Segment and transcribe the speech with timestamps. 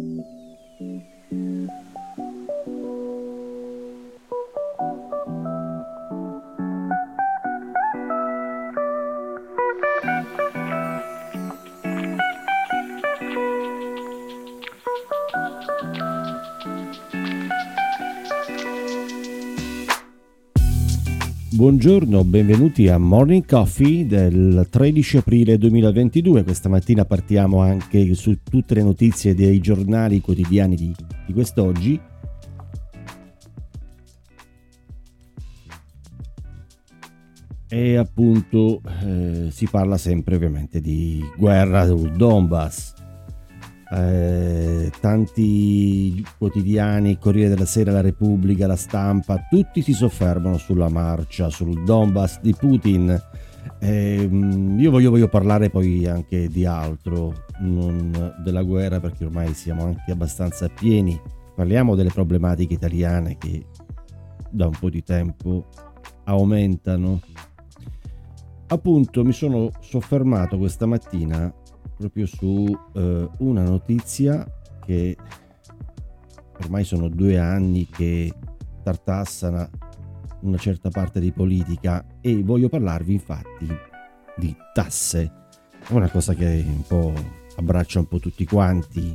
[0.00, 1.99] Thank you.
[21.52, 26.44] Buongiorno, benvenuti a Morning Coffee del 13 aprile 2022.
[26.44, 30.94] Questa mattina partiamo anche su tutte le notizie dei giornali quotidiani di,
[31.26, 32.00] di quest'oggi.
[37.68, 42.94] E appunto eh, si parla sempre ovviamente di guerra sul Donbass
[43.92, 51.50] eh, tanti quotidiani, Corriere della Sera, La Repubblica, La Stampa, tutti si soffermano sulla marcia,
[51.50, 53.20] sul Donbass di Putin.
[53.80, 54.28] Eh,
[54.78, 60.12] io voglio, voglio, parlare poi anche di altro, non della guerra perché ormai siamo anche
[60.12, 61.20] abbastanza pieni.
[61.54, 63.66] Parliamo delle problematiche italiane che
[64.50, 65.66] da un po' di tempo
[66.24, 67.20] aumentano.
[68.68, 71.52] Appunto mi sono soffermato questa mattina
[72.00, 74.46] proprio su eh, una notizia
[74.82, 75.14] che
[76.62, 78.32] ormai sono due anni che
[78.82, 79.68] tartassana
[80.40, 83.68] una certa parte di politica e voglio parlarvi infatti
[84.38, 85.32] di tasse.
[85.86, 87.12] È una cosa che un po'
[87.56, 89.14] abbraccia un po' tutti quanti.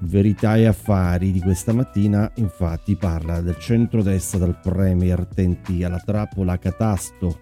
[0.00, 6.58] Verità e affari di questa mattina infatti parla del centrodestra dal premier tenti alla trappola
[6.58, 7.40] catasto.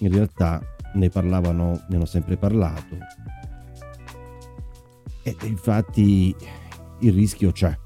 [0.00, 0.60] In realtà
[0.98, 2.98] ne parlavano, ne hanno sempre parlato.
[5.22, 6.34] E infatti
[7.00, 7.76] il rischio c'è.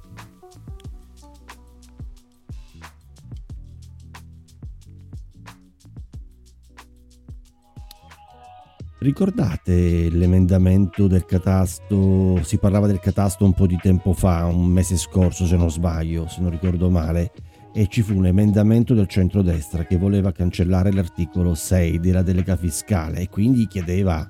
[8.99, 12.41] Ricordate l'emendamento del catasto?
[12.45, 16.29] Si parlava del catasto un po' di tempo fa, un mese scorso se non sbaglio,
[16.29, 17.33] se non ricordo male
[17.75, 23.21] e ci fu un emendamento del centrodestra che voleva cancellare l'articolo 6 della delega fiscale
[23.21, 24.29] e quindi chiedeva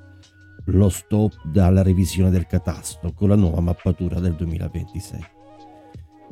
[0.66, 5.20] lo stop dalla revisione del catasto con la nuova mappatura del 2026.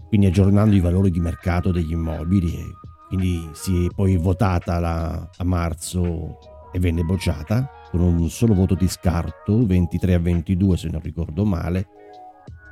[0.09, 2.65] Quindi aggiornando i valori di mercato degli immobili e
[3.09, 6.38] quindi si è poi votata la, a marzo
[6.72, 11.44] e venne bocciata con un solo voto di scarto, 23 a 22 se non ricordo
[11.44, 11.88] male,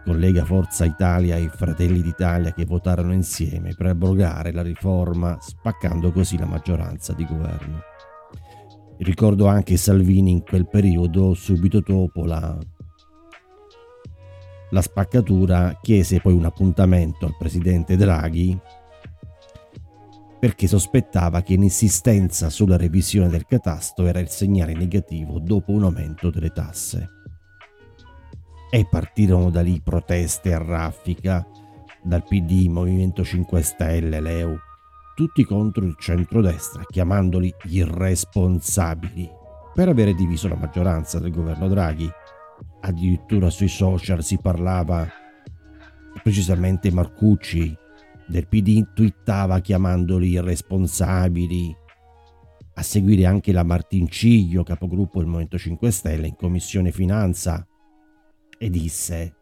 [0.09, 6.39] collega Forza Italia e Fratelli d'Italia che votarono insieme per abrogare la riforma spaccando così
[6.39, 7.81] la maggioranza di governo.
[9.01, 12.59] Ricordo anche Salvini in quel periodo, subito dopo la,
[14.71, 18.59] la spaccatura, chiese poi un appuntamento al presidente Draghi
[20.41, 26.31] perché sospettava che l'insistenza sulla revisione del catasto era il segnale negativo dopo un aumento
[26.31, 27.18] delle tasse.
[28.71, 31.47] E partirono da lì proteste a raffica
[32.03, 34.57] dal PD, Movimento 5 Stelle, Leu,
[35.15, 39.29] tutti contro il centrodestra, chiamandoli irresponsabili
[39.75, 42.11] per avere diviso la maggioranza del governo Draghi.
[42.81, 45.09] Addirittura sui social si parlava,
[46.23, 47.75] precisamente Marcucci
[48.27, 51.75] del PD twittava chiamandoli irresponsabili,
[52.75, 57.67] a seguire anche la Martinciglio, capogruppo del Movimento 5 Stelle in Commissione Finanza,
[58.59, 59.35] e disse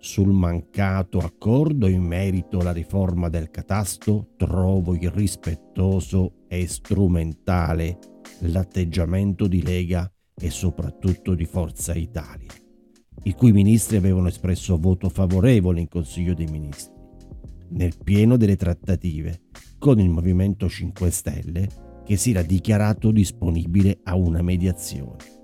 [0.00, 7.98] sul mancato accordo in merito alla riforma del catasto trovo irrispettoso e strumentale
[8.42, 10.10] l'atteggiamento di Lega
[10.40, 12.52] e soprattutto di Forza Italia,
[13.24, 16.94] i cui ministri avevano espresso voto favorevole in Consiglio dei Ministri,
[17.70, 19.40] nel pieno delle trattative
[19.78, 21.68] con il Movimento 5 Stelle
[22.04, 25.37] che si era dichiarato disponibile a una mediazione.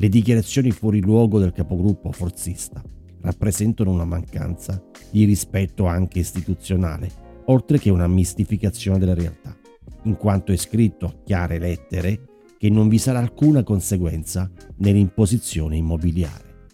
[0.00, 2.80] Le dichiarazioni fuori luogo del capogruppo forzista
[3.20, 7.10] rappresentano una mancanza di rispetto anche istituzionale,
[7.46, 9.56] oltre che una mistificazione della realtà,
[10.04, 12.26] in quanto è scritto a chiare lettere
[12.58, 16.68] che non vi sarà alcuna conseguenza nell'imposizione immobiliare.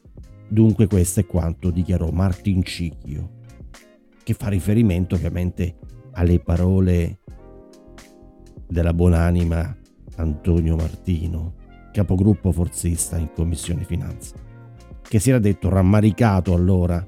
[0.50, 3.40] Dunque questo è quanto dichiarò Martin Cicchio,
[4.22, 5.78] che fa riferimento ovviamente
[6.12, 7.20] alle parole
[8.66, 9.76] della buonanima
[10.16, 11.54] Antonio Martino,
[11.94, 14.34] capogruppo forzista in Commissione Finanza,
[15.00, 17.06] che si era detto rammaricato allora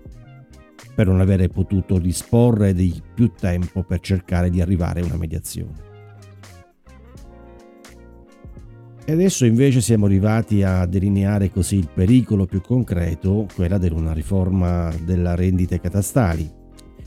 [0.94, 5.84] per non avere potuto disporre di più tempo per cercare di arrivare a una mediazione.
[9.04, 14.12] E adesso invece siamo arrivati a delineare così il pericolo più concreto, quella di una
[14.12, 16.48] riforma della rendite catastali.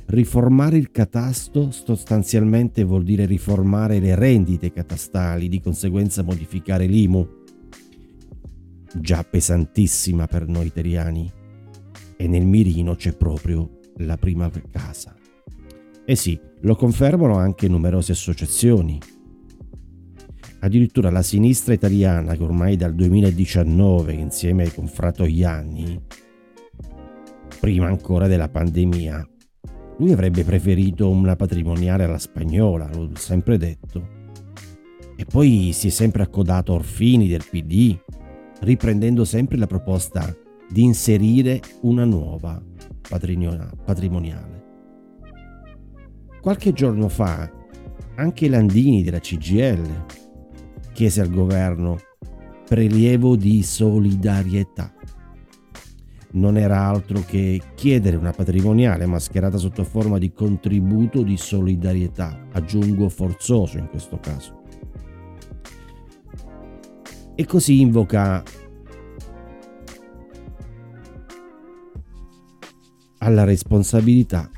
[0.07, 7.38] Riformare il catasto sostanzialmente vuol dire riformare le rendite catastali, di conseguenza modificare l'IMU,
[8.95, 11.31] già pesantissima per noi italiani,
[12.15, 15.15] e nel mirino c'è proprio la prima casa.
[16.06, 19.00] E sì, lo confermano anche numerose associazioni.
[20.62, 26.01] Addirittura la sinistra italiana, che ormai dal 2019, insieme con Fratoianni,
[27.59, 29.27] prima ancora della pandemia,
[30.00, 34.18] lui avrebbe preferito una patrimoniale alla spagnola, l'ho sempre detto.
[35.15, 37.97] E poi si è sempre accodato a Orfini del PD,
[38.61, 40.35] riprendendo sempre la proposta
[40.69, 42.61] di inserire una nuova
[43.85, 44.63] patrimoniale.
[46.41, 47.51] Qualche giorno fa
[48.15, 50.06] anche Landini della CGL
[50.94, 51.97] chiese al governo
[52.67, 54.94] prelievo di solidarietà.
[56.31, 63.09] Non era altro che chiedere una patrimoniale mascherata sotto forma di contributo di solidarietà, aggiungo
[63.09, 64.58] forzoso in questo caso.
[67.39, 68.44] E così invoca
[73.19, 74.51] alla responsabilità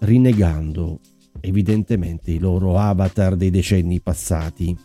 [0.00, 1.00] rinnegando
[1.40, 4.76] evidentemente i loro avatar dei decenni passati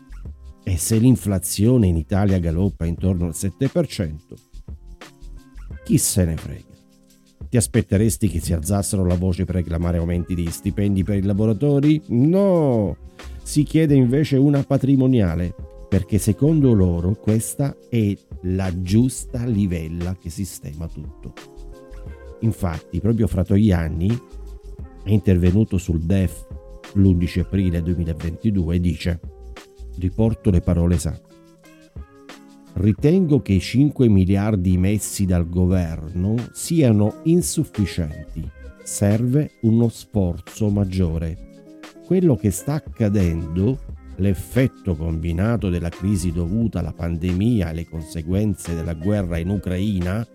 [0.63, 4.15] e se l'inflazione in Italia galoppa intorno al 7%,
[5.83, 6.73] chi se ne frega?
[7.49, 12.01] Ti aspetteresti che si alzassero la voce per reclamare aumenti di stipendi per i lavoratori?
[12.07, 12.95] No!
[13.43, 20.87] Si chiede invece una patrimoniale, perché secondo loro questa è la giusta livella che sistema
[20.87, 21.33] tutto.
[22.39, 24.07] Infatti, proprio Fratoianni
[25.03, 26.47] è intervenuto sul DEF
[26.93, 29.19] l'11 aprile 2022 e dice,
[29.97, 31.33] riporto le parole esatte,
[32.75, 38.49] ritengo che i 5 miliardi messi dal governo siano insufficienti,
[38.81, 41.49] serve uno sforzo maggiore.
[42.05, 48.93] Quello che sta accadendo, l'effetto combinato della crisi dovuta alla pandemia e alle conseguenze della
[48.93, 50.25] guerra in Ucraina,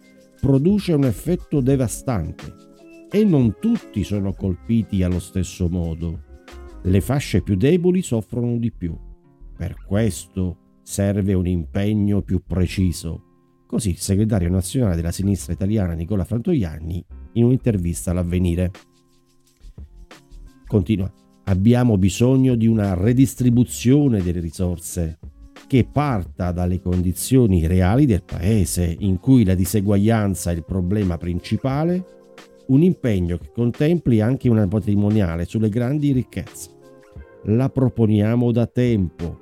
[0.40, 2.54] produce un effetto devastante
[3.10, 6.24] e non tutti sono colpiti allo stesso modo.
[6.82, 8.98] Le fasce più deboli soffrono di più.
[9.56, 13.22] Per questo serve un impegno più preciso.
[13.66, 17.04] Così il segretario nazionale della sinistra italiana Nicola Frantoianni
[17.34, 18.70] in un'intervista all'avvenire.
[20.66, 21.25] Continua.
[21.48, 25.18] Abbiamo bisogno di una redistribuzione delle risorse
[25.68, 32.04] che parta dalle condizioni reali del paese in cui la diseguaglianza è il problema principale
[32.66, 36.70] un impegno che contempli anche una patrimoniale sulle grandi ricchezze.
[37.44, 39.38] La proponiamo da tempo.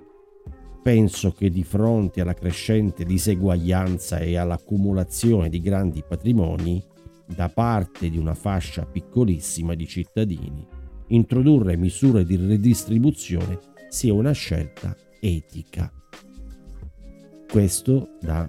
[0.82, 6.84] Penso che di fronte alla crescente diseguaglianza e all'accumulazione di grandi patrimoni
[7.26, 10.66] da parte di una fascia piccolissima di cittadini,
[11.08, 13.58] introdurre misure di redistribuzione
[13.88, 15.92] sia una scelta etica.
[17.48, 18.48] Questo da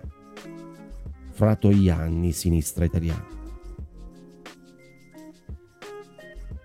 [1.31, 3.35] Fratoianni, sinistra italiana.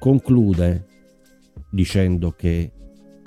[0.01, 0.87] conclude
[1.71, 2.73] dicendo che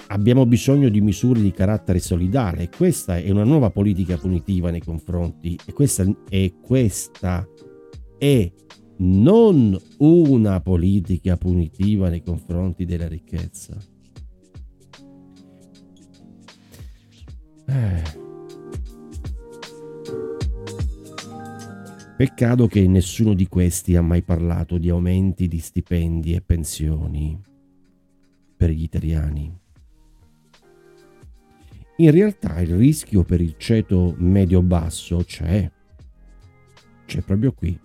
[0.08, 2.70] abbiamo bisogno di misure di carattere solidale.
[2.76, 7.48] Questa è una nuova politica punitiva nei confronti e questa è, questa
[8.18, 8.52] è
[8.98, 13.76] non una politica punitiva nei confronti della ricchezza.
[17.66, 18.22] Eh.
[22.16, 27.42] Peccato che nessuno di questi ha mai parlato di aumenti di stipendi e pensioni
[28.56, 29.60] per gli italiani.
[31.98, 35.70] In realtà il rischio per il ceto medio-basso c'è,
[37.06, 37.78] c'è proprio qui,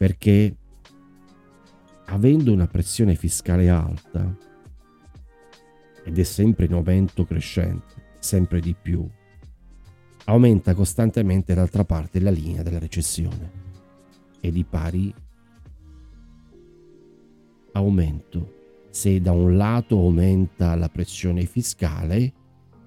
[0.00, 0.56] perché
[2.06, 4.34] avendo una pressione fiscale alta,
[6.02, 9.06] ed è sempre in aumento crescente, sempre di più,
[10.24, 13.50] aumenta costantemente d'altra parte la linea della recessione
[14.40, 15.12] e di pari
[17.72, 18.54] aumento.
[18.88, 22.32] Se da un lato aumenta la pressione fiscale,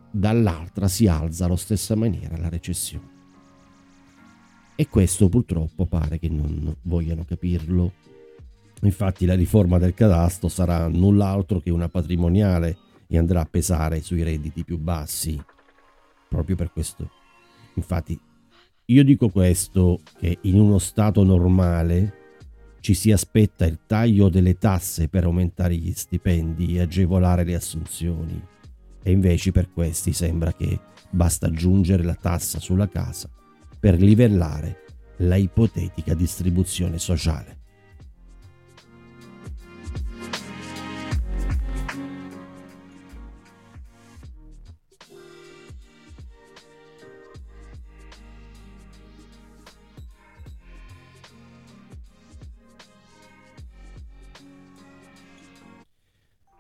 [0.10, 3.12] dall'altra si alza allo stessa maniera la recessione.
[4.75, 7.93] E questo purtroppo pare che non vogliano capirlo.
[8.81, 12.77] Infatti la riforma del cadasto sarà null'altro che una patrimoniale
[13.07, 15.41] e andrà a pesare sui redditi più bassi,
[16.27, 17.21] proprio per questo
[17.75, 18.19] Infatti,
[18.85, 22.21] io dico questo, che in uno Stato normale
[22.81, 28.41] ci si aspetta il taglio delle tasse per aumentare gli stipendi e agevolare le assunzioni.
[29.01, 33.29] E invece per questi sembra che basta aggiungere la tassa sulla casa
[33.83, 34.85] per livellare
[35.17, 37.62] la ipotetica distribuzione sociale.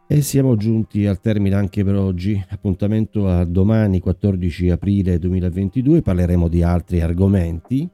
[0.05, 2.43] E siamo giunti al termine anche per oggi.
[2.49, 6.01] Appuntamento a domani 14 aprile 2022.
[6.01, 7.89] Parleremo di altri argomenti.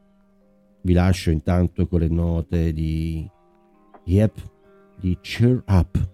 [0.81, 3.29] Vi lascio intanto con le note di
[4.05, 4.51] Yep,
[4.99, 6.09] di Cheer Up.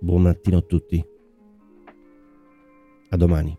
[0.00, 1.04] Buon mattino a tutti.
[3.10, 3.58] A domani.